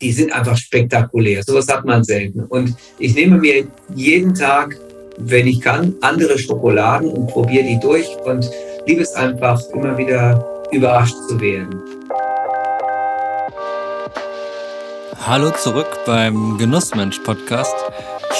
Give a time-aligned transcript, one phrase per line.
[0.00, 1.42] die sind einfach spektakulär.
[1.42, 2.40] Sowas hat man selten.
[2.40, 4.76] Und ich nehme mir jeden Tag,
[5.18, 8.48] wenn ich kann, andere Schokoladen und probiere die durch und
[8.86, 11.80] liebe es einfach, immer wieder überrascht zu werden.
[15.26, 17.74] Hallo zurück beim Genussmensch Podcast.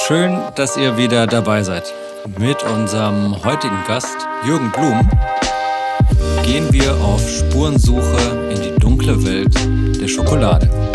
[0.07, 1.93] Schön, dass ihr wieder dabei seid.
[2.39, 5.09] Mit unserem heutigen Gast Jürgen Blum
[6.45, 9.55] gehen wir auf Spurensuche in die dunkle Welt
[10.01, 10.86] der Schokolade.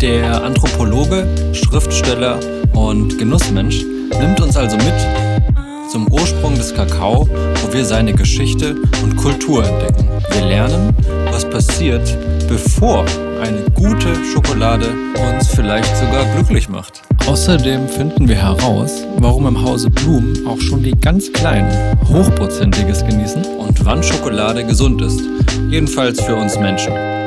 [0.00, 2.40] Der Anthropologe, Schriftsteller
[2.72, 3.84] und Genussmensch
[4.18, 4.94] nimmt uns also mit
[5.92, 10.08] zum Ursprung des Kakao, wo wir seine Geschichte und Kultur entdecken.
[10.30, 10.96] Wir lernen,
[11.30, 12.16] was passiert,
[12.48, 13.04] bevor
[13.42, 14.86] eine gute Schokolade
[15.34, 17.02] uns vielleicht sogar glücklich macht.
[17.26, 21.70] Außerdem finden wir heraus, warum im Hause Blum auch schon die ganz Kleinen
[22.08, 25.20] Hochprozentiges genießen und wann Schokolade gesund ist.
[25.68, 27.19] Jedenfalls für uns Menschen.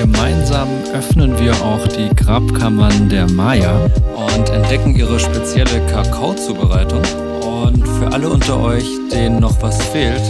[0.00, 3.84] Gemeinsam öffnen wir auch die Grabkammern der Maya
[4.16, 7.02] und entdecken ihre spezielle Kakaozubereitung.
[7.42, 10.22] Und für alle unter euch, denen noch was fehlt,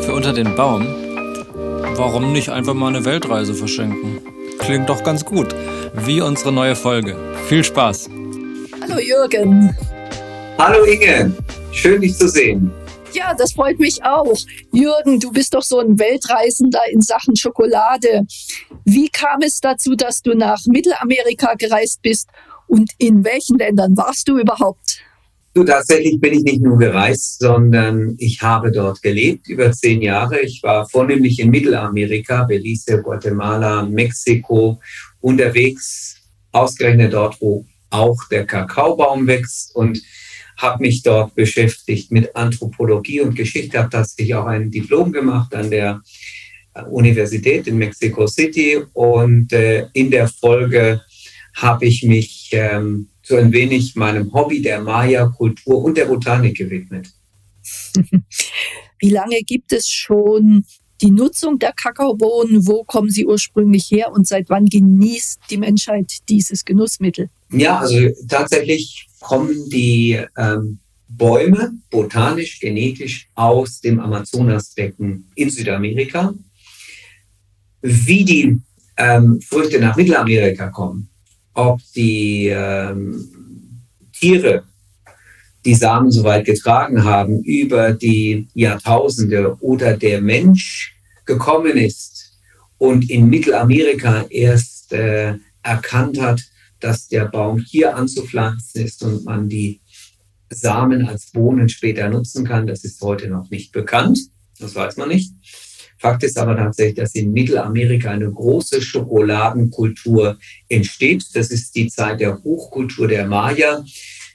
[0.00, 0.86] für unter den Baum,
[1.96, 4.20] warum nicht einfach mal eine Weltreise verschenken?
[4.60, 5.54] Klingt doch ganz gut.
[5.92, 7.14] Wie unsere neue Folge.
[7.48, 8.08] Viel Spaß!
[8.80, 9.76] Hallo Jürgen.
[10.56, 11.32] Hallo Inge,
[11.72, 12.72] schön dich zu sehen.
[13.12, 14.36] Ja, das freut mich auch.
[14.72, 18.26] Jürgen, du bist doch so ein Weltreisender in Sachen Schokolade.
[18.84, 22.28] Wie kam es dazu, dass du nach Mittelamerika gereist bist
[22.66, 25.00] und in welchen Ländern warst du überhaupt?
[25.54, 30.40] Du, tatsächlich bin ich nicht nur gereist, sondern ich habe dort gelebt über zehn Jahre.
[30.40, 34.78] Ich war vornehmlich in Mittelamerika, Belize, Guatemala, Mexiko
[35.20, 36.16] unterwegs,
[36.52, 40.00] ausgerechnet dort, wo auch der Kakaobaum wächst und
[40.58, 45.70] habe mich dort beschäftigt mit Anthropologie und Geschichte, habe tatsächlich auch ein Diplom gemacht an
[45.70, 46.02] der
[46.90, 51.00] Universität in Mexico City und äh, in der Folge
[51.54, 57.10] habe ich mich ähm, so ein wenig meinem Hobby der Maya-Kultur und der Botanik gewidmet.
[58.98, 60.64] Wie lange gibt es schon
[61.00, 62.66] die Nutzung der Kakaobohnen?
[62.66, 67.30] Wo kommen sie ursprünglich her und seit wann genießt die Menschheit dieses Genussmittel?
[67.50, 70.78] Ja, also tatsächlich kommen die ähm,
[71.08, 76.34] Bäume botanisch, genetisch aus dem Amazonasbecken in Südamerika.
[77.80, 78.60] Wie die
[78.96, 81.08] ähm, Früchte nach Mittelamerika kommen,
[81.54, 83.28] ob die ähm,
[84.12, 84.64] Tiere
[85.64, 90.94] die Samen so weit getragen haben über die Jahrtausende oder der Mensch
[91.24, 92.38] gekommen ist
[92.78, 96.42] und in Mittelamerika erst äh, erkannt hat,
[96.80, 99.80] dass der Baum hier anzupflanzen ist und man die
[100.50, 102.66] Samen als Bohnen später nutzen kann.
[102.66, 104.18] Das ist heute noch nicht bekannt.
[104.58, 105.32] Das weiß man nicht.
[105.98, 111.24] Fakt ist aber tatsächlich, dass in Mittelamerika eine große Schokoladenkultur entsteht.
[111.34, 113.84] Das ist die Zeit der Hochkultur der Maya.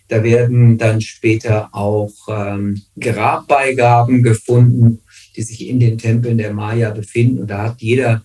[0.10, 5.00] Da werden dann später auch ähm, Grabbeigaben gefunden,
[5.36, 7.40] die sich in den Tempeln der Maya befinden.
[7.40, 8.24] Und da hat jeder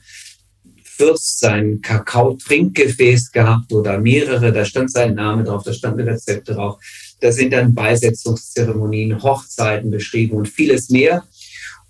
[0.98, 6.48] Fürst sein Kakao-Trinkgefäß gehabt oder mehrere, da stand sein Name drauf, da stand ein Rezept
[6.48, 6.82] drauf.
[7.20, 11.24] Da sind dann Beisetzungszeremonien, Hochzeiten beschrieben und vieles mehr.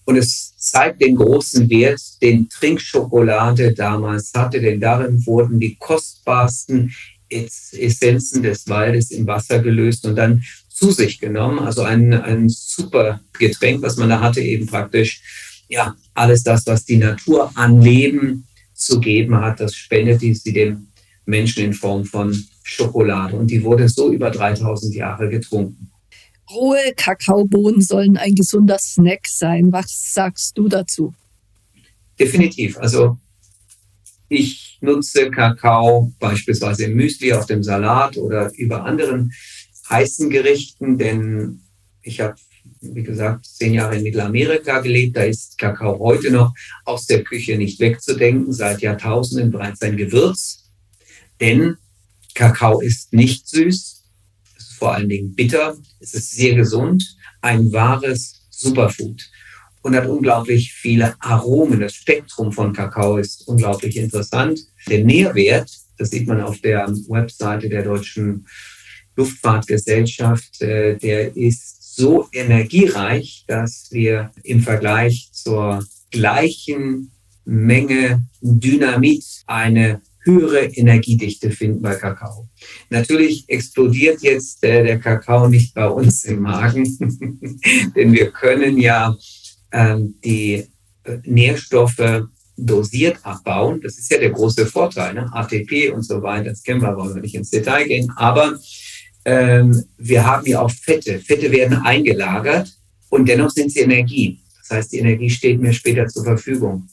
[0.05, 6.95] Und es zeigt den großen Wert, den Trinkschokolade damals hatte, denn darin wurden die kostbarsten
[7.31, 11.61] Essenzen des Waldes in Wasser gelöst und dann zu sich genommen.
[11.61, 15.23] Also ein, ein super Getränk, was man da hatte, eben praktisch,
[15.69, 18.48] ja, alles das, was die Natur an Leben
[18.79, 20.89] zu geben hat, das spendet sie dem
[21.27, 23.37] Menschen in Form von Schokolade.
[23.37, 25.91] Und die wurde so über 3000 Jahre getrunken.
[26.51, 29.71] Rohe Kakaobohnen sollen ein gesunder Snack sein.
[29.71, 31.13] Was sagst du dazu?
[32.19, 32.79] Definitiv.
[32.79, 33.19] Also
[34.29, 39.33] ich nutze Kakao beispielsweise im Müsli, auf dem Salat oder über anderen
[39.91, 41.61] heißen Gerichten, denn
[42.03, 42.37] ich habe
[42.81, 45.17] wie gesagt, zehn Jahre in Mittelamerika gelebt.
[45.17, 50.71] Da ist Kakao heute noch aus der Küche nicht wegzudenken, seit Jahrtausenden bereits ein Gewürz.
[51.41, 51.77] Denn
[52.35, 54.05] Kakao ist nicht süß,
[54.57, 59.29] es ist vor allen Dingen bitter, es ist sehr gesund, ein wahres Superfood
[59.83, 61.81] und hat unglaublich viele Aromen.
[61.81, 64.61] Das Spektrum von Kakao ist unglaublich interessant.
[64.89, 68.47] Der Nährwert, das sieht man auf der Webseite der Deutschen
[69.17, 77.11] Luftfahrtgesellschaft, äh, der ist so energiereich, dass wir im Vergleich zur gleichen
[77.45, 82.49] Menge Dynamit eine höhere Energiedichte finden bei Kakao.
[82.91, 86.85] Natürlich explodiert jetzt äh, der Kakao nicht bei uns im Magen,
[87.97, 89.17] denn wir können ja
[89.73, 90.67] ähm, die
[91.05, 93.81] äh, Nährstoffe dosiert abbauen.
[93.81, 95.31] Das ist ja der große Vorteil, ne?
[95.33, 96.51] ATP und so weiter.
[96.51, 98.13] Das kennen wir, wollen wir nicht ins Detail gehen.
[98.17, 98.59] Aber
[99.29, 101.21] ähm, wir haben ja auch Fette.
[101.21, 102.73] Fette werden eingelagert
[103.11, 104.41] und dennoch sind sie Energie.
[104.61, 106.89] Das heißt, die Energie steht mir später zur Verfügung.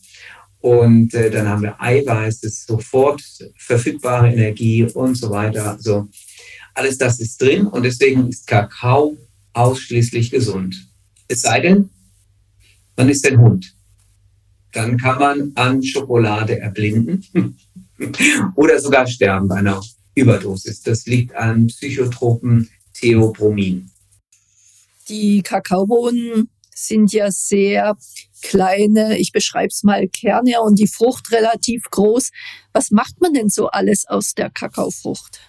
[0.60, 3.22] Und äh, dann haben wir Eiweiß, das ist sofort
[3.56, 5.72] verfügbare Energie und so weiter.
[5.72, 6.10] Also
[6.74, 9.16] alles das ist drin und deswegen ist Kakao
[9.54, 10.76] ausschließlich gesund.
[11.30, 11.90] Es sei denn,
[12.98, 13.74] man ist ein Hund.
[14.74, 17.26] Dann kann man an Schokolade erblinden
[18.56, 19.82] oder sogar sterben bei einer
[20.16, 20.82] Überdosis.
[20.82, 23.90] Das liegt an Psychotropen Theobromin.
[25.10, 27.96] Die Kakaobohnen sind ja sehr
[28.42, 32.32] kleine, ich beschreibe es mal, Kerne und die Frucht relativ groß.
[32.74, 35.40] Was macht man denn so alles aus der Kakaofrucht?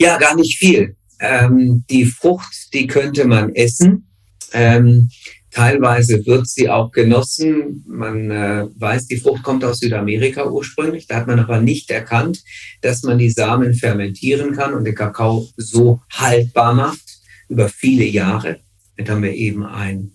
[0.00, 0.96] Ja, gar nicht viel.
[1.20, 4.08] Ähm, die Frucht, die könnte man essen.
[4.52, 5.10] Ähm,
[5.58, 7.84] teilweise wird sie auch genossen.
[7.88, 11.08] Man äh, weiß, die Frucht kommt aus Südamerika ursprünglich.
[11.08, 12.44] Da hat man aber nicht erkannt,
[12.80, 17.18] dass man die Samen fermentieren kann und den Kakao so haltbar macht
[17.48, 18.60] über viele Jahre.
[18.96, 20.12] Damit haben wir eben ein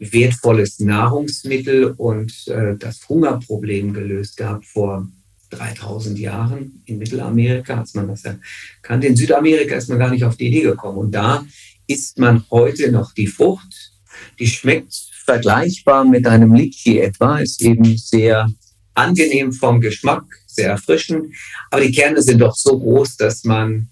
[0.00, 5.06] wertvolles Nahrungsmittel und äh, das Hungerproblem gelöst gehabt vor
[5.50, 9.06] 3000 Jahren in Mittelamerika, als man das erkannte.
[9.06, 10.98] In Südamerika ist man gar nicht auf die Idee gekommen.
[10.98, 11.44] Und da
[11.86, 13.91] isst man heute noch die Frucht.
[14.38, 14.94] Die schmeckt
[15.24, 18.48] vergleichbar mit einem Litchi etwa, ist eben sehr
[18.94, 21.34] angenehm vom Geschmack, sehr erfrischend.
[21.70, 23.88] Aber die Kerne sind doch so groß, dass man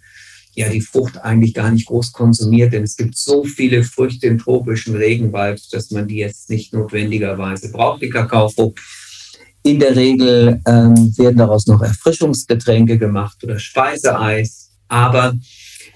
[0.54, 4.38] ja die Frucht eigentlich gar nicht groß konsumiert, denn es gibt so viele Früchte im
[4.38, 8.78] tropischen Regenwald, dass man die jetzt nicht notwendigerweise braucht, die Kakaofrucht.
[9.62, 15.34] In der Regel ähm, werden daraus noch Erfrischungsgetränke gemacht oder Speiseeis, aber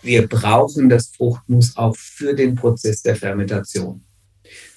[0.03, 4.03] wir brauchen das Fruchtmus auch für den Prozess der Fermentation.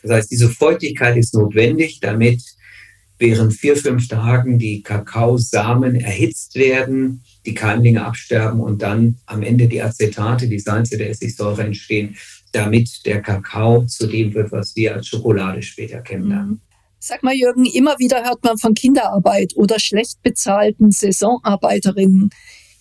[0.03, 2.41] Das heißt, diese Feuchtigkeit ist notwendig, damit
[3.19, 9.67] während vier, fünf Tagen die Kakaosamen erhitzt werden, die Keimlinge absterben und dann am Ende
[9.67, 12.15] die Acetate, die Salze der Essigsäure entstehen,
[12.51, 16.49] damit der Kakao zu dem wird, was wir als Schokolade später kennenlernen.
[16.49, 16.61] Mhm.
[16.99, 22.31] Sag mal, Jürgen, immer wieder hört man von Kinderarbeit oder schlecht bezahlten Saisonarbeiterinnen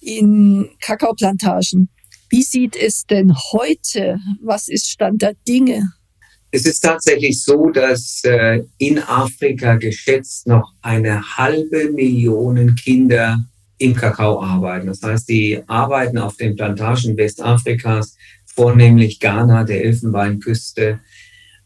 [0.00, 1.90] in Kakaoplantagen.
[2.30, 4.18] Wie sieht es denn heute?
[4.42, 5.92] Was ist Stand der Dinge?
[6.50, 13.44] Es ist tatsächlich so, dass äh, in Afrika geschätzt noch eine halbe Million Kinder
[13.78, 14.86] im Kakao arbeiten.
[14.86, 18.16] Das heißt, die arbeiten auf den Plantagen Westafrikas,
[18.46, 21.00] vornehmlich Ghana, der Elfenbeinküste.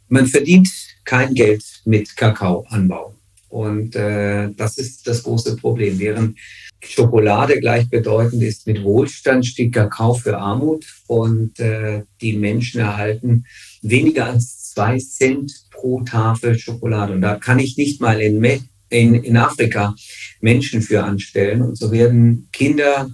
[0.09, 0.69] Man verdient
[1.05, 3.15] kein Geld mit Kakaoanbau.
[3.49, 5.99] Und äh, das ist das große Problem.
[5.99, 6.38] Während
[6.83, 13.44] Schokolade gleichbedeutend ist mit Wohlstand, steht Kakao für Armut und äh, die Menschen erhalten
[13.83, 17.14] weniger als zwei Cent pro Tafel Schokolade.
[17.14, 18.43] Und da kann ich nicht mal in,
[18.88, 19.94] in, in Afrika
[20.40, 21.62] Menschen für anstellen.
[21.62, 23.11] Und so werden Kinder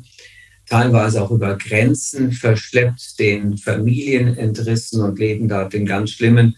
[0.67, 6.56] teilweise auch über Grenzen verschleppt, den Familien entrissen und leben da in ganz schlimmen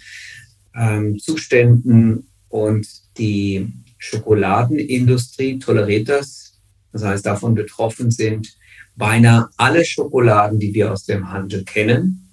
[0.75, 2.29] ähm, Zuständen.
[2.49, 2.87] Und
[3.19, 6.61] die Schokoladenindustrie toleriert das.
[6.93, 8.57] Das heißt, davon betroffen sind
[8.97, 12.28] beinahe alle Schokoladen, die wir aus dem Handel kennen.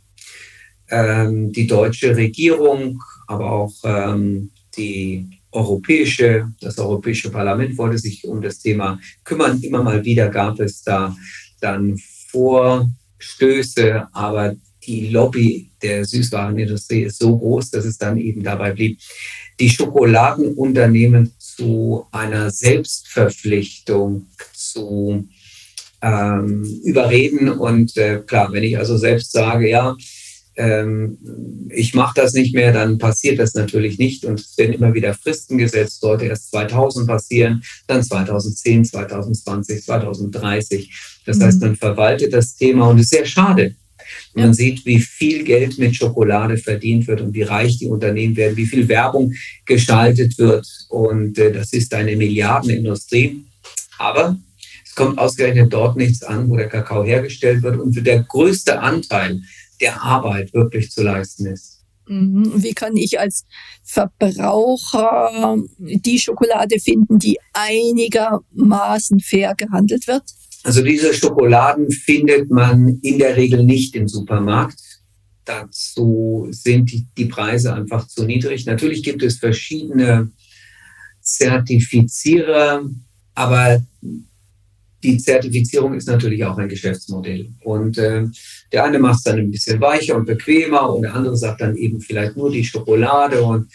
[0.89, 8.41] Ähm, die deutsche Regierung, aber auch ähm, die europäische, das Europäische Parlament wollte sich um
[8.41, 9.59] das Thema kümmern.
[9.61, 11.15] Immer mal wieder gab es da
[11.59, 11.97] dann
[12.29, 18.99] Vorstöße, aber die Lobby der Süßwarenindustrie ist so groß, dass es dann eben dabei blieb,
[19.59, 25.27] die Schokoladenunternehmen zu einer Selbstverpflichtung zu
[26.01, 27.49] ähm, überreden.
[27.49, 29.95] Und äh, klar, wenn ich also selbst sage, ja,
[30.57, 31.18] ähm,
[31.69, 34.26] ich mache das nicht mehr, dann passiert das natürlich nicht.
[34.26, 41.21] Und es werden immer wieder Fristen gesetzt, sollte erst 2000 passieren, dann 2010, 2020, 2030.
[41.26, 41.44] Das mhm.
[41.44, 43.76] heißt, man verwaltet das Thema und es ist sehr schade.
[44.33, 48.57] Man sieht, wie viel Geld mit Schokolade verdient wird und wie reich die Unternehmen werden,
[48.57, 49.33] wie viel Werbung
[49.66, 50.68] gestaltet wird.
[50.90, 53.44] Und äh, das ist eine Milliardenindustrie.
[53.97, 54.38] Aber
[54.85, 59.42] es kommt ausgerechnet dort nichts an, wo der Kakao hergestellt wird und der größte Anteil
[59.81, 61.83] der Arbeit wirklich zu leisten ist.
[62.07, 62.51] Mhm.
[62.55, 63.45] Wie kann ich als
[63.83, 70.23] Verbraucher die Schokolade finden, die einigermaßen fair gehandelt wird?
[70.63, 74.79] Also diese Schokoladen findet man in der Regel nicht im Supermarkt.
[75.45, 78.65] Dazu sind die, die Preise einfach zu niedrig.
[78.65, 80.31] Natürlich gibt es verschiedene
[81.21, 82.83] Zertifizierer,
[83.35, 83.85] aber
[85.06, 87.50] die Zertifizierung ist natürlich auch ein Geschäftsmodell.
[87.64, 88.24] Und äh,
[88.71, 91.76] der eine macht es dann ein bisschen weicher und bequemer und der andere sagt dann
[91.76, 93.42] eben vielleicht nur die Schokolade.
[93.44, 93.71] Und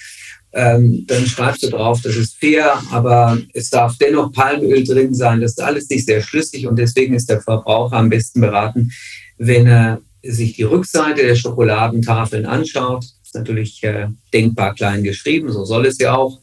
[0.52, 5.40] ähm, dann schreibst du drauf, das ist fair, aber es darf dennoch Palmöl drin sein.
[5.40, 8.90] Das ist alles nicht sehr schlüssig und deswegen ist der Verbraucher am besten beraten,
[9.38, 13.04] wenn er sich die Rückseite der Schokoladentafeln anschaut.
[13.04, 16.40] Das ist natürlich äh, denkbar klein geschrieben, so soll es ja auch.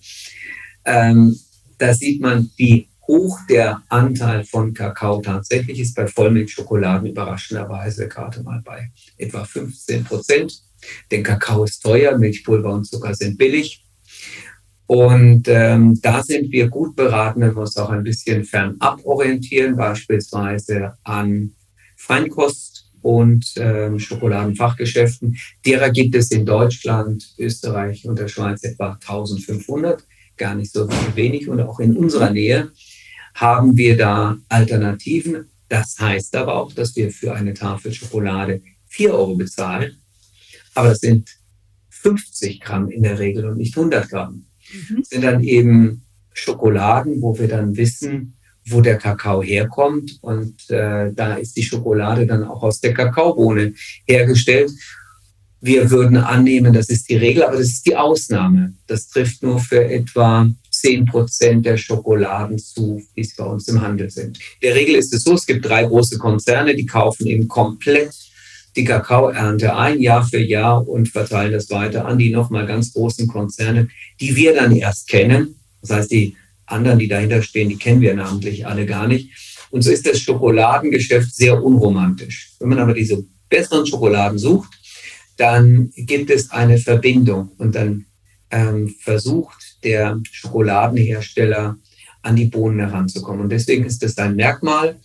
[0.86, 1.38] Ähm,
[1.78, 5.96] da sieht man, wie hoch der Anteil von Kakao tatsächlich ist.
[5.96, 10.62] Bei Vollmilchschokoladen überraschenderweise gerade mal bei etwa 15 Prozent.
[11.10, 13.84] Denn Kakao ist teuer, Milchpulver und Zucker sind billig.
[14.86, 19.76] Und ähm, da sind wir gut beraten, wenn wir uns auch ein bisschen fernab orientieren,
[19.76, 21.52] beispielsweise an
[21.98, 25.38] Feinkost und ähm, Schokoladenfachgeschäften.
[25.66, 30.06] Derer gibt es in Deutschland, Österreich und der Schweiz etwa 1500,
[30.38, 31.50] gar nicht so wenig.
[31.50, 32.72] Und auch in unserer Nähe
[33.38, 35.46] haben wir da Alternativen.
[35.70, 40.02] Das heißt aber auch, dass wir für eine Tafel Schokolade 4 Euro bezahlen.
[40.74, 41.30] Aber das sind
[41.90, 44.46] 50 Gramm in der Regel und nicht 100 Gramm
[44.90, 45.04] mhm.
[45.04, 46.04] sind dann eben
[46.34, 48.38] Schokoladen, wo wir dann wissen,
[48.70, 50.18] wo der Kakao herkommt.
[50.22, 53.74] Und äh, da ist die Schokolade dann auch aus der Kakaobohne
[54.06, 54.72] hergestellt.
[55.62, 58.74] Wir würden annehmen, das ist die Regel, aber das ist die Ausnahme.
[58.88, 63.82] Das trifft nur für etwa 10 Prozent der Schokoladen zu, die es bei uns im
[63.82, 64.40] Handel sind.
[64.62, 68.14] Der Regel ist es so, es gibt drei große Konzerne, die kaufen eben komplett
[68.76, 73.28] die Kakaoernte ein Jahr für Jahr und verteilen das weiter an die nochmal ganz großen
[73.28, 73.90] Konzerne,
[74.22, 75.56] die wir dann erst kennen.
[75.82, 76.36] Das heißt, die
[76.68, 79.32] anderen, die dahinter stehen, die kennen wir namentlich alle gar nicht.
[79.72, 82.52] Und so ist das Schokoladengeschäft sehr unromantisch.
[82.60, 84.70] Wenn man aber diese besseren Schokoladen sucht,
[85.38, 88.06] dann gibt es eine Verbindung und dann
[88.52, 91.78] ähm, versucht der Schokoladenhersteller
[92.22, 93.42] an die Bohnen heranzukommen.
[93.42, 95.00] Und deswegen ist das ein Merkmal,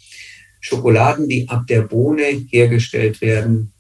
[0.61, 3.73] Schokoladen, die ab der Bohne hergestellt werden,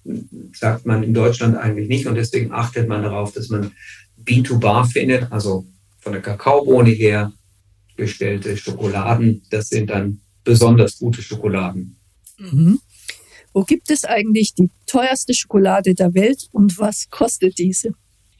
[0.52, 2.06] sagt man in Deutschland eigentlich nicht.
[2.06, 3.72] Und deswegen achtet man darauf, dass man
[4.22, 5.64] B2Bar findet, also
[6.00, 7.32] von der Kakaobohne her
[7.96, 9.42] gestellte Schokoladen.
[9.50, 11.96] Das sind dann besonders gute Schokoladen.
[12.38, 12.80] Mhm.
[13.52, 17.94] Wo gibt es eigentlich die teuerste Schokolade der Welt und was kostet diese?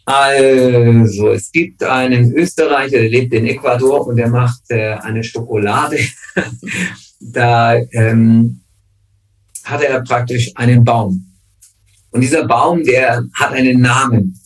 [0.04, 5.99] Also, es gibt einen Österreicher, der lebt in Ecuador und der macht äh, eine Schokolade
[7.23, 8.61] da ähm,
[9.64, 11.26] hat er praktisch einen Baum.
[12.11, 14.38] Und dieser Baum, der hat einen Namen.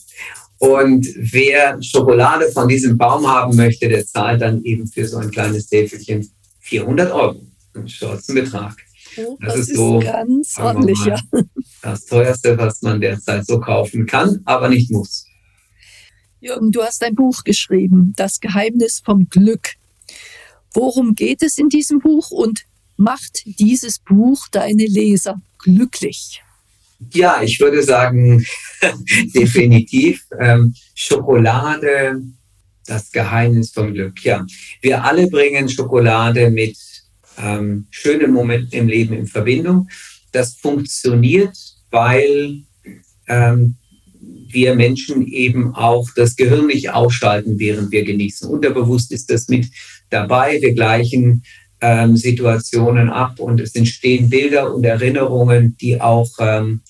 [0.58, 5.30] Und wer Schokolade von diesem Baum haben möchte, der zahlt dann eben für so ein
[5.30, 7.40] kleines Täfelchen 400 Euro.
[7.74, 8.76] Ein stolzen Betrag.
[9.18, 11.18] Oh, das, das, ist so ganz ordentlich, ja.
[11.82, 15.25] Das teuerste, was man derzeit so kaufen kann, aber nicht muss.
[16.46, 19.70] Jürgen, du hast ein Buch geschrieben, Das Geheimnis vom Glück.
[20.72, 26.42] Worum geht es in diesem Buch und macht dieses Buch deine Leser glücklich?
[27.12, 28.46] Ja, ich würde sagen,
[29.34, 30.24] definitiv.
[30.38, 32.22] Ähm, Schokolade,
[32.86, 34.24] das Geheimnis vom Glück.
[34.24, 34.46] Ja,
[34.82, 36.76] wir alle bringen Schokolade mit
[37.38, 39.88] ähm, schönen Momenten im Leben in Verbindung.
[40.30, 41.56] Das funktioniert,
[41.90, 42.62] weil
[43.26, 43.74] ähm,
[44.56, 48.48] wir Menschen eben auch das Gehirn nicht ausschalten, während wir genießen.
[48.48, 49.66] Unterbewusst ist das mit
[50.08, 50.58] dabei.
[50.62, 51.42] Wir gleichen
[51.82, 56.80] ähm, Situationen ab und es entstehen Bilder und Erinnerungen, die auch ähm,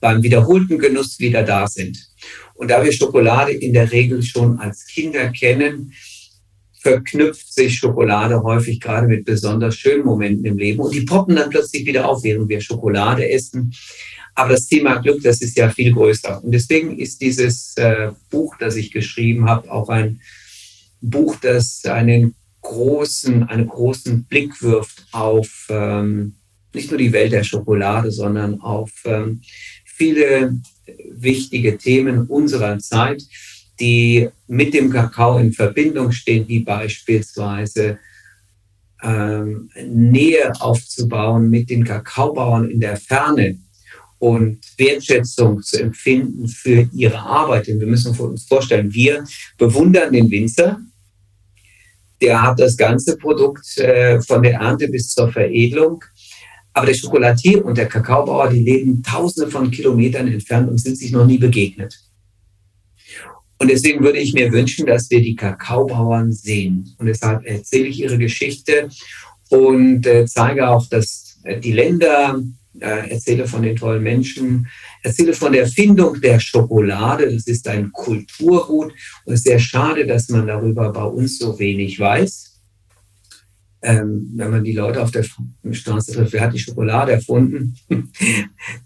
[0.00, 1.96] beim wiederholten Genuss wieder da sind.
[2.52, 5.94] Und da wir Schokolade in der Regel schon als Kinder kennen,
[6.78, 11.48] verknüpft sich Schokolade häufig gerade mit besonders schönen Momenten im Leben und die poppen dann
[11.48, 13.72] plötzlich wieder auf, während wir Schokolade essen.
[14.34, 16.42] Aber das Thema Glück, das ist ja viel größer.
[16.42, 20.20] Und deswegen ist dieses äh, Buch, das ich geschrieben habe, auch ein
[21.00, 26.34] Buch, das einen großen, einen großen Blick wirft auf ähm,
[26.72, 29.40] nicht nur die Welt der Schokolade, sondern auf ähm,
[29.84, 30.58] viele
[31.12, 33.22] wichtige Themen unserer Zeit,
[33.78, 37.98] die mit dem Kakao in Verbindung stehen, wie beispielsweise
[39.02, 43.58] ähm, Nähe aufzubauen mit den Kakaobauern in der Ferne
[44.24, 47.66] und Wertschätzung zu empfinden für ihre Arbeit.
[47.66, 49.22] Denn wir müssen uns vorstellen, wir
[49.58, 50.80] bewundern den Winzer,
[52.22, 56.02] der hat das ganze Produkt äh, von der Ernte bis zur Veredelung.
[56.72, 61.12] Aber der Schokolatier und der Kakaobauer, die leben tausende von Kilometern entfernt und sind sich
[61.12, 61.94] noch nie begegnet.
[63.58, 66.94] Und deswegen würde ich mir wünschen, dass wir die Kakaobauern sehen.
[66.96, 68.88] Und deshalb erzähle ich ihre Geschichte
[69.50, 72.42] und äh, zeige auch, dass äh, die Länder,
[72.80, 74.66] äh, erzähle von den tollen Menschen,
[75.02, 77.32] erzähle von der Erfindung der Schokolade.
[77.32, 78.92] Das ist ein Kulturgut
[79.24, 82.50] und es ist sehr schade, dass man darüber bei uns so wenig weiß.
[83.82, 85.24] Ähm, wenn man die Leute auf der
[85.70, 87.76] Straße trifft, wer hat die Schokolade erfunden?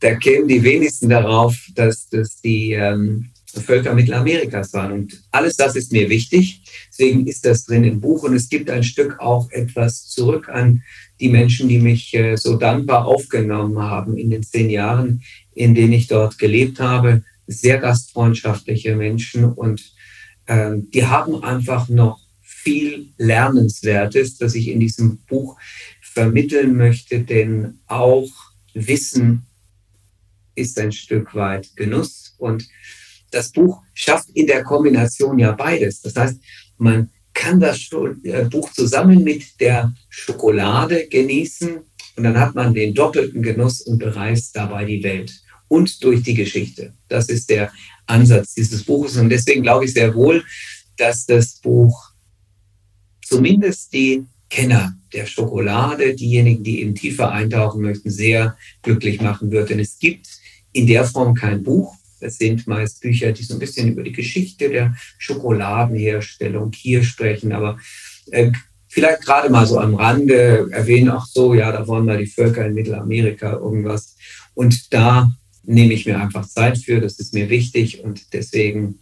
[0.00, 4.92] da kämen die wenigsten darauf, dass das die ähm, Völker Mittelamerikas waren.
[4.92, 6.62] Und alles das ist mir wichtig.
[6.90, 8.24] Deswegen ist das drin im Buch.
[8.24, 10.82] Und es gibt ein Stück auch etwas zurück an
[11.20, 15.22] die Menschen, die mich äh, so dankbar aufgenommen haben in den zehn Jahren,
[15.54, 17.24] in denen ich dort gelebt habe.
[17.46, 19.92] Sehr gastfreundschaftliche Menschen und
[20.46, 25.56] äh, die haben einfach noch viel Lernenswertes, das ich in diesem Buch
[26.02, 28.28] vermitteln möchte, denn auch
[28.74, 29.46] Wissen
[30.54, 32.68] ist ein Stück weit Genuss und
[33.30, 36.00] das Buch schafft in der Kombination ja beides.
[36.02, 36.40] Das heißt,
[36.78, 37.88] man kann das
[38.24, 41.78] äh, Buch zusammen mit der Schokolade genießen
[42.16, 45.32] und dann hat man den doppelten Genuss und bereist dabei die Welt
[45.68, 46.92] und durch die Geschichte.
[47.06, 47.70] Das ist der
[48.06, 50.44] Ansatz dieses Buches und deswegen glaube ich sehr wohl,
[50.96, 52.10] dass das Buch
[53.24, 59.70] zumindest die Kenner der Schokolade, diejenigen, die eben tiefer eintauchen möchten, sehr glücklich machen wird.
[59.70, 60.26] Denn es gibt
[60.72, 61.94] in der Form kein Buch.
[62.22, 67.52] Es sind meist Bücher, die so ein bisschen über die Geschichte der Schokoladenherstellung hier sprechen.
[67.52, 67.78] Aber
[68.30, 68.50] äh,
[68.88, 72.66] vielleicht gerade mal so am Rande erwähnen, auch so, ja, da wollen mal die Völker
[72.66, 74.16] in Mittelamerika irgendwas.
[74.54, 75.32] Und da
[75.62, 77.00] nehme ich mir einfach Zeit für.
[77.00, 78.02] Das ist mir wichtig.
[78.02, 78.98] Und deswegen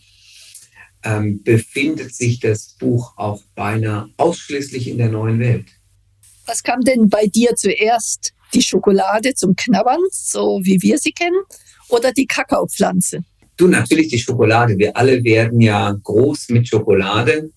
[1.04, 5.66] ähm, befindet sich das Buch auch beinahe ausschließlich in der neuen Welt.
[6.46, 8.34] Was kam denn bei dir zuerst?
[8.54, 11.42] Die Schokolade zum Knabbern, so wie wir sie kennen,
[11.88, 13.24] oder die Kakaopflanze?
[13.56, 14.76] Du, natürlich die Schokolade.
[14.76, 17.50] Wir alle werden ja groß mit Schokolade.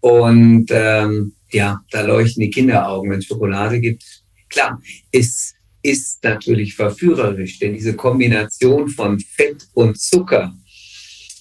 [0.00, 4.04] Und ähm, ja, da leuchten die Kinderaugen, wenn es Schokolade gibt.
[4.48, 4.80] Klar,
[5.12, 10.54] es ist natürlich verführerisch, denn diese Kombination von Fett und Zucker,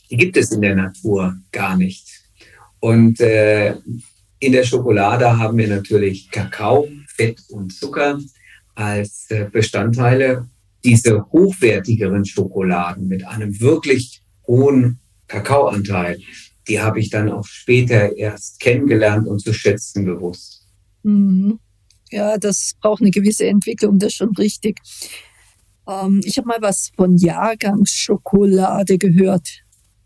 [0.10, 2.08] die gibt es in der Natur gar nicht.
[2.80, 3.76] Und äh,
[4.40, 8.20] in der Schokolade haben wir natürlich Kakao, Fett und Zucker
[8.80, 10.48] als äh, Bestandteile.
[10.86, 16.20] Diese hochwertigeren Schokoladen mit einem wirklich hohen Kakaoanteil,
[16.68, 20.66] die habe ich dann auch später erst kennengelernt und zu schätzen gewusst.
[21.04, 21.60] Mhm.
[22.12, 24.80] Ja, das braucht eine gewisse Entwicklung, das ist schon richtig.
[25.88, 29.50] Ähm, ich habe mal was von Jahrgangsschokolade gehört.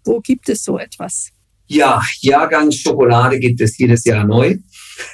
[0.04, 1.30] Wo gibt es so etwas?
[1.68, 4.58] Ja, Jahrgangsschokolade gibt es jedes Jahr neu.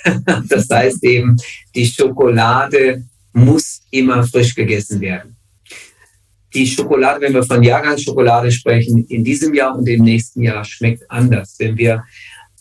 [0.48, 1.36] das heißt eben,
[1.76, 5.36] die Schokolade muss immer frisch gegessen werden.
[6.54, 11.10] Die Schokolade, wenn wir von Jahrgangsschokolade sprechen, in diesem Jahr und im nächsten Jahr schmeckt
[11.10, 12.04] anders, wenn wir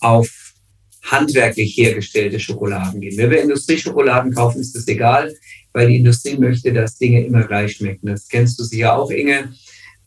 [0.01, 0.29] auf
[1.03, 3.17] handwerklich hergestellte Schokoladen gehen.
[3.17, 5.35] Wenn wir Industrieschokoladen kaufen, ist das egal,
[5.73, 8.09] weil die Industrie möchte, dass Dinge immer gleich schmecken.
[8.09, 9.49] Das kennst du sicher auch, Inge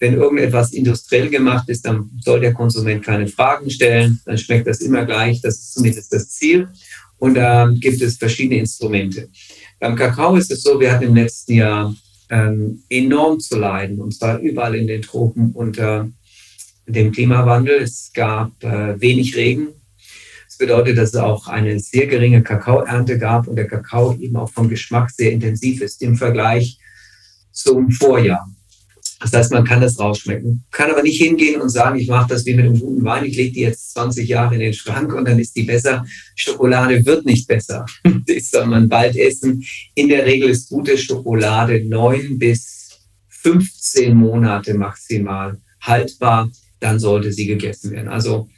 [0.02, 4.82] wenn irgendetwas industriell gemacht ist, dann soll der Konsument keine Fragen stellen, dann schmeckt das
[4.82, 6.68] immer gleich, das ist zumindest das Ziel.
[7.20, 9.30] Und da gibt es verschiedene Instrumente.
[9.82, 11.96] Beim Kakao ist es so, wir hatten im letzten Jahr
[12.30, 16.08] ähm, enorm zu leiden, und zwar überall in den Tropen unter
[16.86, 17.82] dem Klimawandel.
[17.82, 19.70] Es gab äh, wenig Regen.
[20.48, 24.52] Das bedeutet, dass es auch eine sehr geringe Kakaoernte gab und der Kakao eben auch
[24.52, 26.78] vom Geschmack sehr intensiv ist im Vergleich
[27.52, 28.48] zum Vorjahr.
[29.22, 30.64] Das heißt, man kann das rausschmecken.
[30.72, 33.38] Kann aber nicht hingehen und sagen, ich mache das wie mit einem guten Wein, ich
[33.38, 36.04] lege die jetzt 20 Jahre in den Schrank und dann ist die besser.
[36.36, 37.86] Schokolade wird nicht besser.
[38.26, 39.64] Das soll man bald essen.
[39.96, 46.50] In der Regel ist gute Schokolade neun bis 15 Monate maximal haltbar.
[46.80, 48.08] Dann sollte sie gegessen werden.
[48.08, 48.50] Also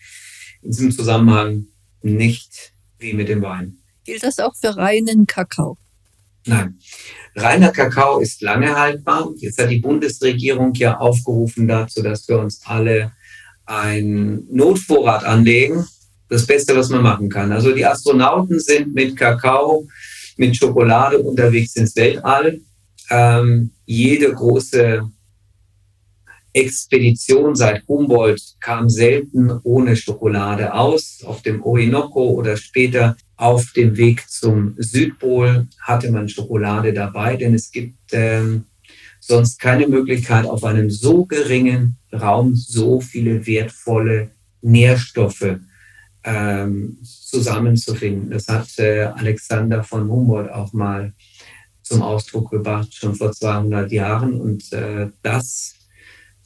[0.61, 1.65] in diesem Zusammenhang
[2.01, 3.77] nicht wie mit dem Wein.
[4.05, 5.77] Gilt das auch für reinen Kakao?
[6.45, 6.77] Nein.
[7.35, 9.29] Reiner Kakao ist lange haltbar.
[9.37, 13.11] Jetzt hat die Bundesregierung ja aufgerufen dazu, dass wir uns alle
[13.65, 15.85] einen Notvorrat anlegen.
[16.29, 17.51] Das Beste, was man machen kann.
[17.51, 19.87] Also die Astronauten sind mit Kakao,
[20.37, 22.59] mit Schokolade unterwegs ins Weltall.
[23.09, 25.07] Ähm, jede große
[26.53, 31.23] Expedition seit Humboldt kam selten ohne Schokolade aus.
[31.25, 37.53] Auf dem Orinoco oder später auf dem Weg zum Südpol hatte man Schokolade dabei, denn
[37.53, 38.63] es gibt ähm,
[39.19, 45.57] sonst keine Möglichkeit, auf einem so geringen Raum so viele wertvolle Nährstoffe
[46.23, 48.29] ähm, zusammenzufinden.
[48.29, 51.11] Das hat äh, Alexander von Humboldt auch mal
[51.81, 54.39] zum Ausdruck gebracht, schon vor 200 Jahren.
[54.39, 55.75] Und äh, das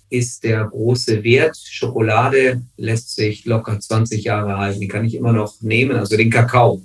[0.09, 1.57] ist der große Wert.
[1.57, 4.79] Schokolade lässt sich locker 20 Jahre halten.
[4.79, 5.97] Die kann ich immer noch nehmen.
[5.97, 6.81] Also den Kakao,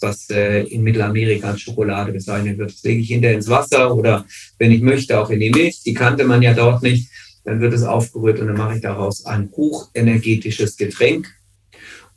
[0.00, 4.24] was äh, in Mittelamerika als Schokolade bezeichnet wird, das lege ich hinterher ins Wasser oder
[4.58, 5.82] wenn ich möchte auch in die Milch.
[5.84, 7.10] Die kannte man ja dort nicht.
[7.44, 11.34] Dann wird es aufgerührt und dann mache ich daraus ein hochenergetisches Getränk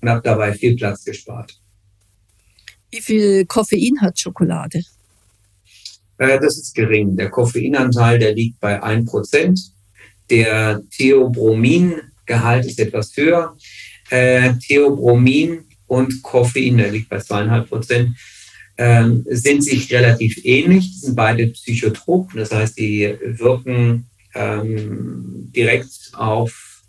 [0.02, 1.58] und habe dabei viel Platz gespart.
[2.92, 4.84] Wie viel Koffein hat Schokolade?
[6.18, 7.16] Äh, das ist gering.
[7.16, 9.72] Der Koffeinanteil, der liegt bei 1%.
[10.32, 13.56] Der Theobromingehalt ist etwas höher.
[14.10, 18.18] Äh, Theobromin und Koffein, der liegt bei zweieinhalb Prozent,
[18.78, 20.92] ähm, sind sich relativ ähnlich.
[20.94, 26.82] Die sind beide psychotrop, das heißt, die wirken ähm, direkt auf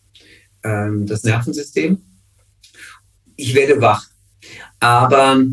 [0.62, 2.00] ähm, das Nervensystem.
[3.36, 4.06] Ich werde wach,
[4.78, 5.44] aber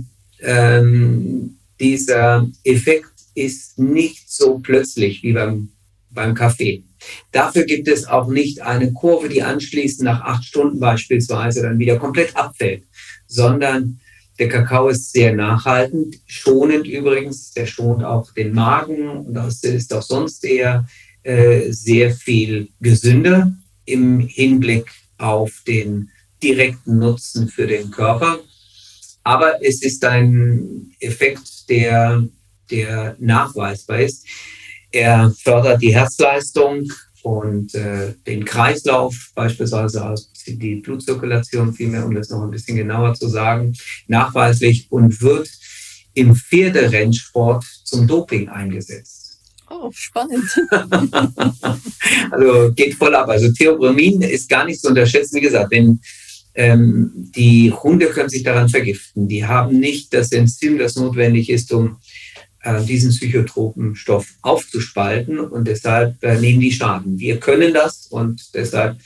[0.42, 5.70] ähm, dieser Effekt ist nicht so plötzlich wie beim,
[6.12, 6.84] beim Kaffee.
[7.32, 11.98] Dafür gibt es auch nicht eine Kurve, die anschließend nach acht Stunden beispielsweise dann wieder
[11.98, 12.84] komplett abfällt,
[13.28, 14.00] sondern
[14.40, 17.52] der Kakao ist sehr nachhaltend, schonend übrigens.
[17.52, 20.88] Der schont auch den Magen und ist auch sonst eher
[21.24, 23.54] äh, sehr viel gesünder
[23.86, 26.10] im Hinblick auf den
[26.42, 28.40] direkten Nutzen für den Körper.
[29.24, 32.24] Aber es ist ein Effekt, der,
[32.72, 34.26] der nachweisbar ist.
[34.92, 36.92] Er fördert die Herzleistung
[37.24, 43.14] und äh, den Kreislauf, beispielsweise also die Blutzirkulation vielmehr, um das noch ein bisschen genauer
[43.14, 43.76] zu sagen,
[44.08, 45.50] nachweislich und wird
[46.14, 49.40] im Pferderennsport zum Doping eingesetzt.
[49.70, 50.50] Oh, spannend.
[52.32, 53.30] also geht voll ab.
[53.30, 55.36] Also Theobromin ist gar nicht zu unterschätzen.
[55.36, 56.00] Wie gesagt, wenn
[56.56, 59.28] ähm, die Hunde können sich daran vergiften.
[59.28, 61.98] Die haben nicht das Enzym, das notwendig ist, um
[62.88, 67.18] diesen psychotropen Stoff aufzuspalten und deshalb äh, nehmen die Schaden.
[67.18, 68.98] Wir können das und deshalb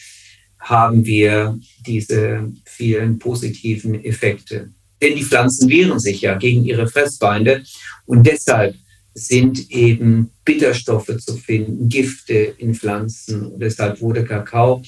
[0.59, 4.69] haben wir diese vielen positiven Effekte.
[5.01, 7.63] Denn die Pflanzen wehren sich ja gegen ihre Fressfeinde
[8.05, 8.75] und deshalb
[9.13, 13.45] sind eben Bitterstoffe zu finden, Gifte in Pflanzen.
[13.45, 14.81] Und deshalb wurde Kakao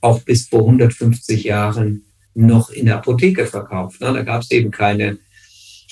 [0.00, 2.04] auch bis vor 150 Jahren
[2.34, 4.00] noch in der Apotheke verkauft.
[4.00, 5.18] Da gab es eben keine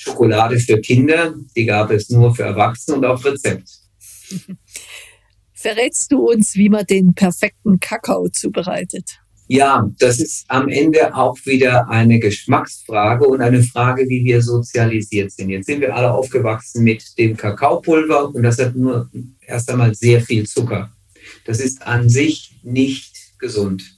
[0.06, 3.68] Schokolade für Kinder, die gab es nur für Erwachsene und auf Rezept.
[5.52, 9.18] Verrätst du uns, wie man den perfekten Kakao zubereitet?
[9.48, 15.32] Ja, das ist am Ende auch wieder eine Geschmacksfrage und eine Frage, wie wir sozialisiert
[15.32, 15.50] sind.
[15.50, 20.20] Jetzt sind wir alle aufgewachsen mit dem Kakaopulver und das hat nur erst einmal sehr
[20.20, 20.90] viel Zucker.
[21.44, 23.95] Das ist an sich nicht gesund.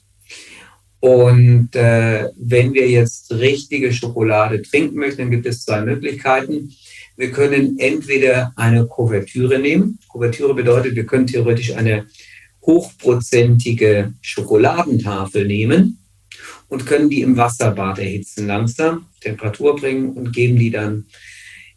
[1.00, 6.72] Und äh, wenn wir jetzt richtige Schokolade trinken möchten, dann gibt es zwei Möglichkeiten.
[7.16, 9.98] Wir können entweder eine Kuvertüre nehmen.
[10.08, 12.06] Kuvertüre bedeutet, wir können theoretisch eine
[12.62, 15.98] hochprozentige Schokoladentafel nehmen
[16.68, 21.06] und können die im Wasserbad erhitzen, langsam Temperatur bringen und geben die dann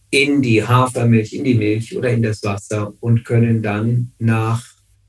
[0.09, 4.63] in die Hafermilch, in die Milch oder in das Wasser und können dann nach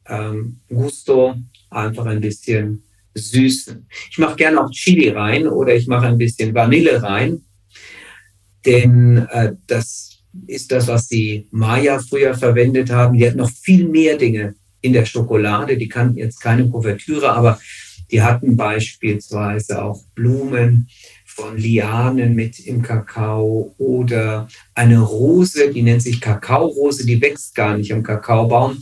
[0.06, 1.34] ähm, Gusto
[1.70, 3.86] einfach ein bisschen süßen.
[4.10, 7.42] Ich mache gerne auch Chili rein oder ich mache ein bisschen Vanille rein,
[8.64, 10.12] denn äh, das
[10.46, 13.16] ist das, was die Maya früher verwendet haben.
[13.16, 15.76] Die hatten noch viel mehr Dinge in der Schokolade.
[15.76, 17.60] Die kannten jetzt keine Kuvertüre, aber
[18.10, 20.88] die hatten beispielsweise auch Blumen
[21.24, 27.76] von Lianen mit im Kakao oder eine Rose, die nennt sich Kakaorose, die wächst gar
[27.76, 28.76] nicht am Kakaobaum.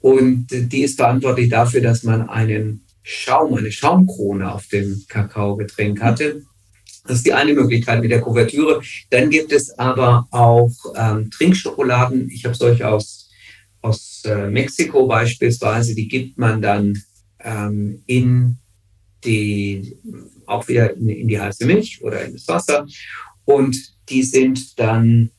[0.00, 6.42] Und die ist verantwortlich dafür, dass man einen Schaum, eine Schaumkrone auf dem Kakaogetränk hatte.
[7.06, 8.80] Das ist die eine Möglichkeit mit der Kuvertüre.
[9.10, 12.30] Dann gibt es aber auch ähm, Trinkschokoladen.
[12.30, 13.30] Ich habe solche aus,
[13.82, 15.94] aus äh, Mexiko beispielsweise.
[15.94, 17.02] Die gibt man dann
[17.40, 18.56] ähm, in
[19.22, 19.98] die,
[20.46, 22.86] auch wieder in, in die heiße Milch oder in das Wasser.
[23.44, 23.76] Und
[24.08, 25.30] die sind dann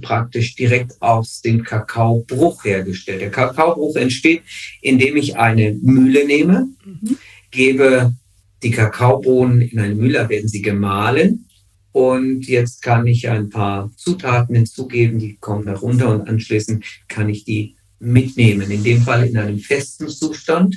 [0.00, 3.20] praktisch direkt aus dem Kakaobruch hergestellt.
[3.20, 4.42] Der Kakaobruch entsteht,
[4.80, 7.18] indem ich eine Mühle nehme, mhm.
[7.50, 8.14] gebe
[8.62, 11.46] die Kakaobohnen in eine Mühle, werden sie gemahlen.
[11.92, 17.28] Und jetzt kann ich ein paar Zutaten hinzugeben, die kommen da runter und anschließend kann
[17.28, 18.70] ich die mitnehmen.
[18.70, 20.76] In dem Fall in einem festen Zustand.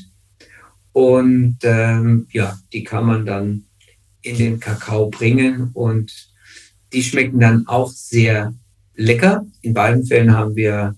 [0.92, 3.66] Und ähm, ja, die kann man dann
[4.22, 6.12] in den Kakao bringen und
[6.94, 8.54] die schmecken dann auch sehr
[8.96, 9.46] lecker.
[9.62, 10.96] In beiden Fällen haben wir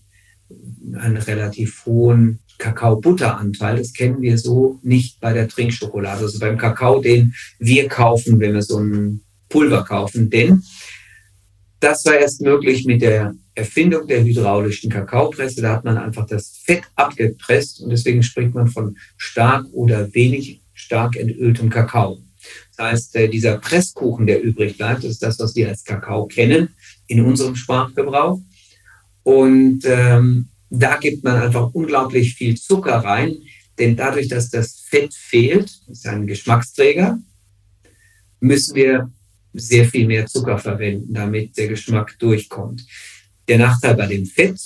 [0.94, 3.78] einen relativ hohen Kakao-Butteranteil.
[3.78, 8.54] Das kennen wir so nicht bei der Trinkschokolade, also beim Kakao, den wir kaufen, wenn
[8.54, 10.30] wir so ein Pulver kaufen.
[10.30, 10.64] Denn
[11.80, 15.62] das war erst möglich mit der Erfindung der hydraulischen Kakaopresse.
[15.62, 20.62] Da hat man einfach das Fett abgepresst und deswegen spricht man von stark oder wenig
[20.74, 22.20] stark entöltem Kakao.
[22.76, 26.70] Das heißt, äh, dieser Presskuchen, der übrig bleibt, ist das, was wir als Kakao kennen
[27.08, 28.40] in unserem Sprachgebrauch.
[29.24, 33.38] Und ähm, da gibt man einfach unglaublich viel Zucker rein,
[33.78, 37.20] denn dadurch, dass das Fett fehlt, ist ein Geschmacksträger,
[38.40, 39.12] müssen wir
[39.54, 42.86] sehr viel mehr Zucker verwenden, damit der Geschmack durchkommt.
[43.48, 44.60] Der Nachteil bei dem Fett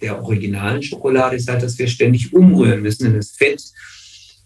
[0.00, 3.62] der originalen Schokolade ist halt, dass wir ständig umrühren müssen, denn das Fett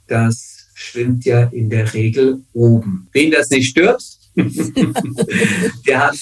[0.07, 3.09] das schwimmt ja in der Regel oben.
[3.13, 4.03] Wen das nicht stört,
[5.87, 6.17] der hat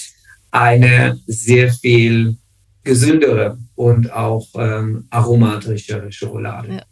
[0.51, 2.37] eine sehr viel
[2.83, 6.73] gesündere und auch ähm, aromatischere Schokolade.
[6.73, 6.83] Ja.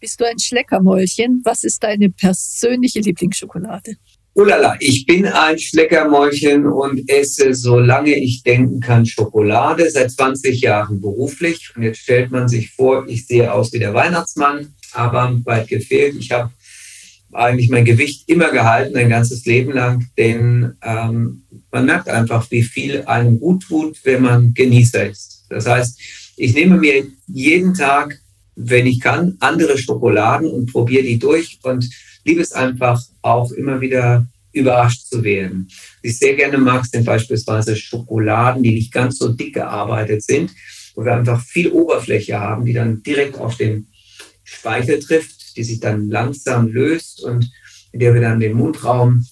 [0.00, 1.42] Bist du ein Schleckermäulchen?
[1.44, 3.96] Was ist deine persönliche Lieblingsschokolade?
[4.34, 9.90] Ulala, ich bin ein Schleckermäulchen und esse, solange ich denken kann, Schokolade.
[9.90, 11.72] Seit 20 Jahren beruflich.
[11.74, 16.14] Und jetzt stellt man sich vor, ich sehe aus wie der Weihnachtsmann, aber weit gefehlt.
[16.16, 16.52] Ich habe
[17.32, 22.62] eigentlich mein Gewicht immer gehalten, ein ganzes Leben lang, denn ähm, man merkt einfach, wie
[22.62, 25.44] viel einem gut tut, wenn man Genießer ist.
[25.50, 26.00] Das heißt,
[26.36, 28.18] ich nehme mir jeden Tag,
[28.56, 31.88] wenn ich kann, andere Schokoladen und probiere die durch und
[32.24, 35.68] liebe es einfach auch immer wieder überrascht zu werden.
[36.02, 40.50] Was ich sehr gerne mag, sind beispielsweise Schokoladen, die nicht ganz so dick gearbeitet sind,
[40.94, 43.88] wo wir einfach viel Oberfläche haben, die dann direkt auf den
[44.44, 47.50] Speichel trifft, die sich dann langsam löst und
[47.92, 49.26] in der wir dann den Mundraum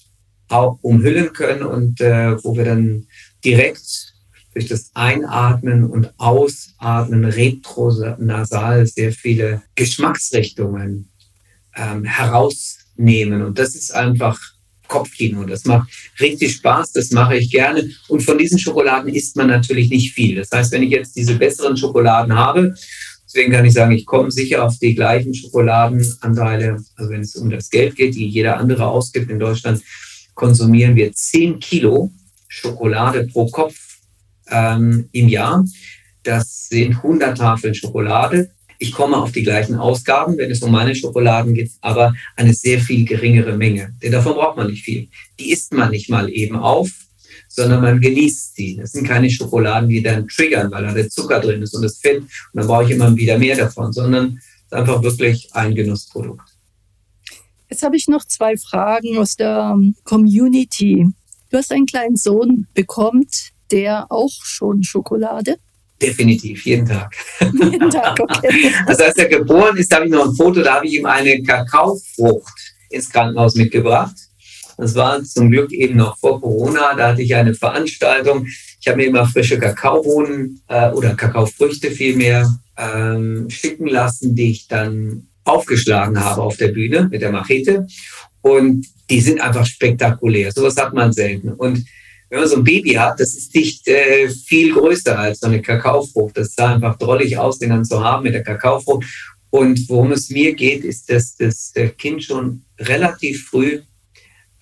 [0.81, 3.07] umhüllen können und äh, wo wir dann
[3.43, 4.13] direkt
[4.53, 11.09] durch das Einatmen und Ausatmen retronasal sehr viele Geschmacksrichtungen
[11.75, 13.43] ähm, herausnehmen.
[13.43, 14.39] Und das ist einfach
[14.87, 15.43] Kopfkino.
[15.43, 17.89] Das macht richtig Spaß, das mache ich gerne.
[18.07, 20.35] Und von diesen Schokoladen isst man natürlich nicht viel.
[20.37, 22.73] Das heißt, wenn ich jetzt diese besseren Schokoladen habe,
[23.27, 27.49] deswegen kann ich sagen, ich komme sicher auf die gleichen Schokoladenanteile, also wenn es um
[27.49, 29.83] das Geld geht, die jeder andere ausgibt in Deutschland,
[30.33, 32.11] konsumieren wir 10 Kilo
[32.47, 33.75] Schokolade pro Kopf
[34.49, 35.65] ähm, im Jahr.
[36.23, 38.49] Das sind 100 Tafeln Schokolade.
[38.79, 42.79] Ich komme auf die gleichen Ausgaben, wenn es um meine Schokoladen geht, aber eine sehr
[42.79, 43.95] viel geringere Menge.
[44.03, 45.07] Denn davon braucht man nicht viel.
[45.39, 46.89] Die isst man nicht mal eben auf,
[47.57, 48.75] sondern man genießt sie.
[48.75, 51.97] Das sind keine Schokoladen, die dann triggern, weil da der Zucker drin ist und das
[51.97, 52.21] Fett.
[52.21, 56.47] Und dann brauche ich immer wieder mehr davon, sondern es ist einfach wirklich ein Genussprodukt.
[57.69, 61.07] Jetzt habe ich noch zwei Fragen aus der Community.
[61.49, 65.55] Du hast einen kleinen Sohn bekommt, der auch schon Schokolade?
[65.99, 67.15] Definitiv, jeden Tag.
[67.41, 68.71] Jeden Tag, okay.
[68.85, 71.41] Also als er geboren ist, habe ich noch ein Foto, da habe ich ihm eine
[71.41, 74.15] Kakaofrucht ins Krankenhaus mitgebracht.
[74.77, 76.93] Das war zum Glück eben noch vor Corona.
[76.95, 78.45] Da hatte ich eine Veranstaltung.
[78.79, 84.67] Ich habe mir immer frische Kakaobohnen äh, oder Kakaofrüchte vielmehr ähm, schicken lassen, die ich
[84.67, 87.87] dann aufgeschlagen habe auf der Bühne mit der Machete.
[88.41, 90.51] Und die sind einfach spektakulär.
[90.51, 91.53] Sowas hat man selten.
[91.53, 91.85] Und
[92.29, 95.61] wenn man so ein Baby hat, das ist nicht äh, viel größer als so eine
[95.61, 96.37] Kakaofrucht.
[96.37, 99.05] Das sah einfach drollig aus, den dann zu haben mit der Kakaofrucht.
[99.49, 103.81] Und worum es mir geht, ist, dass das Kind schon relativ früh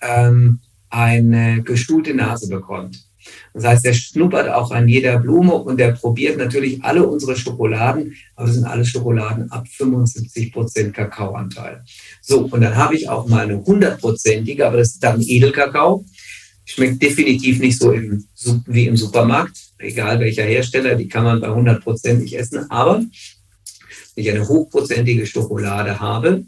[0.06, 3.06] ähm, eine gestuhlte Nase bekommt.
[3.54, 8.14] Das heißt, er schnuppert auch an jeder Blume und er probiert natürlich alle unsere Schokoladen,
[8.34, 11.82] aber das sind alle Schokoladen ab 75 Prozent Kakaoanteil.
[12.20, 16.04] So, und dann habe ich auch mal eine hundertprozentige, aber das ist dann Edelkakao.
[16.64, 18.24] Schmeckt definitiv nicht so im,
[18.66, 22.70] wie im Supermarkt, egal welcher Hersteller, die kann man bei 100 Prozent nicht essen.
[22.70, 26.44] Aber wenn ich eine hochprozentige Schokolade habe,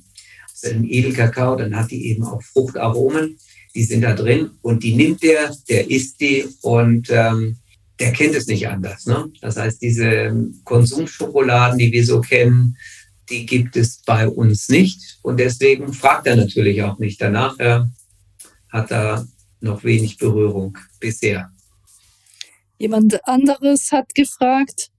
[0.51, 3.39] das ist ein Edelkakao, dann hat die eben auch Fruchtaromen,
[3.79, 7.59] die sind da drin und die nimmt der, der isst die und ähm,
[8.01, 9.07] der kennt es nicht anders.
[9.07, 9.31] Ne?
[9.41, 12.77] Das heißt, diese Konsumschokoladen, die wir so kennen,
[13.31, 17.57] die gibt es bei uns nicht und deswegen fragt er natürlich auch nicht danach.
[17.61, 17.89] Er
[18.69, 19.25] hat da
[19.61, 21.53] noch wenig Berührung bisher.
[22.79, 24.91] Jemand anderes hat gefragt,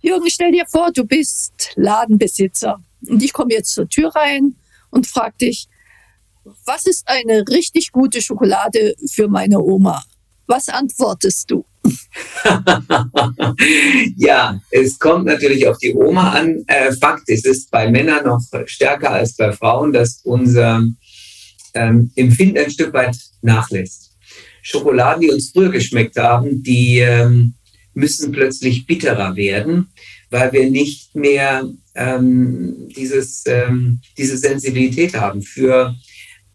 [0.00, 4.54] Jürgen, stell dir vor, du bist Ladenbesitzer und ich komme jetzt zur Tür rein
[4.90, 5.66] und frage dich,
[6.64, 10.02] was ist eine richtig gute Schokolade für meine Oma?
[10.46, 11.64] Was antwortest du?
[14.16, 16.62] ja, es kommt natürlich auf die Oma an.
[16.66, 20.82] Äh, Fakt ist, es ist bei Männern noch stärker als bei Frauen, dass unser
[21.74, 24.16] ähm, Empfinden ein Stück weit nachlässt.
[24.62, 27.54] Schokoladen, die uns früher geschmeckt haben, die ähm,
[27.94, 29.90] müssen plötzlich bitterer werden,
[30.30, 35.94] weil wir nicht mehr ähm, dieses, ähm, diese Sensibilität haben für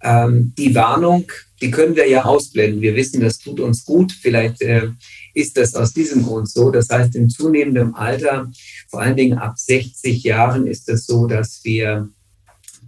[0.02, 1.32] ähm, die Warnung.
[1.62, 2.82] Die können wir ja ausblenden.
[2.82, 4.12] Wir wissen, das tut uns gut.
[4.12, 4.90] Vielleicht äh,
[5.34, 6.70] ist das aus diesem Grund so.
[6.72, 8.52] Das heißt, in zunehmendem Alter,
[8.90, 12.10] vor allen Dingen ab 60 Jahren, ist es so, dass wir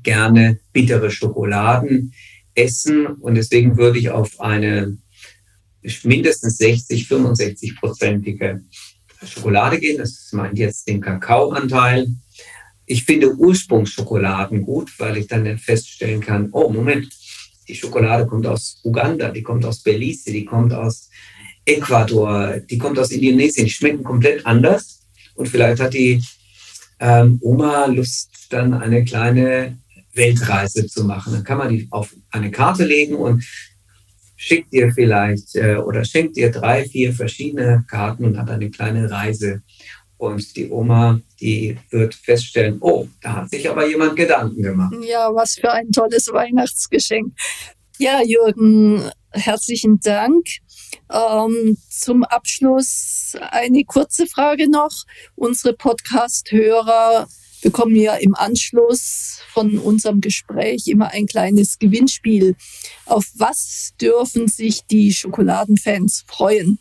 [0.03, 2.13] gerne bittere Schokoladen
[2.55, 3.07] essen.
[3.07, 4.97] Und deswegen würde ich auf eine
[6.03, 8.61] mindestens 60, 65-prozentige
[9.23, 9.97] Schokolade gehen.
[9.97, 12.07] Das meint jetzt den Kakaoanteil.
[12.87, 17.07] Ich finde Ursprungsschokoladen gut, weil ich dann feststellen kann, oh Moment,
[17.67, 21.09] die Schokolade kommt aus Uganda, die kommt aus Belize, die kommt aus
[21.65, 25.01] Ecuador, die kommt aus Indonesien, die schmecken komplett anders.
[25.35, 26.23] Und vielleicht hat die
[26.99, 29.77] ähm, Oma Lust, dann eine kleine
[30.13, 31.33] Weltreise zu machen.
[31.33, 33.43] Dann kann man die auf eine Karte legen und
[34.37, 39.11] schickt dir vielleicht äh, oder schenkt dir drei, vier verschiedene Karten und hat eine kleine
[39.11, 39.61] Reise.
[40.17, 44.95] Und die Oma, die wird feststellen, oh, da hat sich aber jemand Gedanken gemacht.
[45.01, 47.33] Ja, was für ein tolles Weihnachtsgeschenk.
[47.99, 50.45] Ja, Jürgen, herzlichen Dank.
[51.11, 55.03] Ähm, zum Abschluss eine kurze Frage noch.
[55.35, 57.27] Unsere Podcast-Hörer
[57.61, 62.55] bekommen ja im Anschluss von unserem Gespräch immer ein kleines Gewinnspiel.
[63.05, 66.79] Auf was dürfen sich die Schokoladenfans freuen?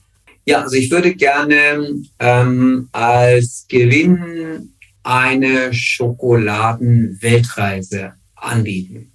[0.49, 9.11] Ja, also ich würde gerne ähm, als Gewinn eine Schokoladen-Weltreise anbieten.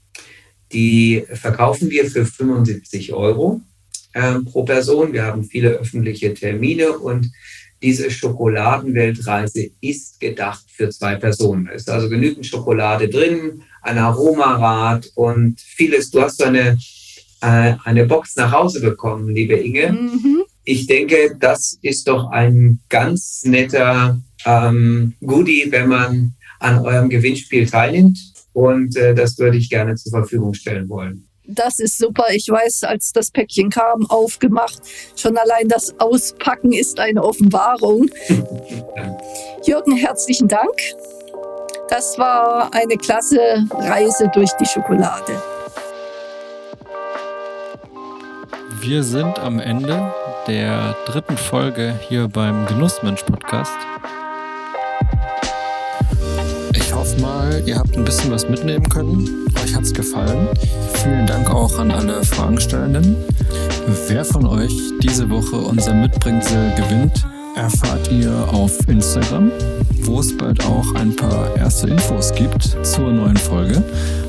[0.74, 3.62] Die verkaufen wir für 75 Euro
[4.13, 5.13] ähm, pro Person.
[5.13, 7.32] Wir haben viele öffentliche Termine und
[7.82, 11.70] diese Schokoladenweltreise ist gedacht für zwei Personen.
[11.74, 16.12] Es ist also genügend Schokolade drin, ein Aromarad und vieles.
[16.12, 16.78] Du hast so eine,
[17.39, 19.94] äh, eine Box nach Hause bekommen, liebe Inge.
[19.94, 20.44] Mhm.
[20.71, 27.69] Ich denke, das ist doch ein ganz netter ähm, Goodie, wenn man an eurem Gewinnspiel
[27.69, 28.17] teilnimmt.
[28.53, 31.27] Und äh, das würde ich gerne zur Verfügung stellen wollen.
[31.45, 32.27] Das ist super.
[32.34, 34.79] Ich weiß, als das Päckchen kam, aufgemacht.
[35.17, 38.10] Schon allein das Auspacken ist eine Offenbarung.
[39.65, 40.79] Jürgen, herzlichen Dank.
[41.89, 45.34] Das war eine klasse Reise durch die Schokolade.
[48.79, 50.13] Wir sind am Ende
[50.47, 53.71] der dritten Folge hier beim Genussmensch Podcast.
[56.73, 59.47] Ich hoffe mal, ihr habt ein bisschen was mitnehmen können.
[59.63, 60.47] Euch hat es gefallen.
[60.93, 63.15] Vielen Dank auch an alle Fragenstellenden.
[64.08, 67.25] Wer von euch diese Woche unser Mitbringsel gewinnt,
[67.56, 69.51] erfahrt ihr auf Instagram,
[70.04, 73.84] wo es bald auch ein paar erste Infos gibt zur neuen Folge.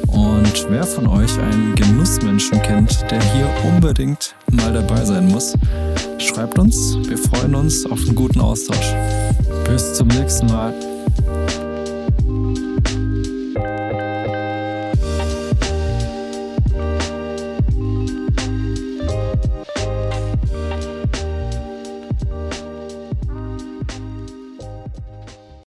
[0.08, 5.54] Und wer von euch einen Genussmenschen kennt, der hier unbedingt mal dabei sein muss,
[6.22, 6.96] schreibt uns.
[7.08, 8.94] Wir freuen uns auf einen guten Austausch.
[9.66, 10.91] Bis zum nächsten Mal.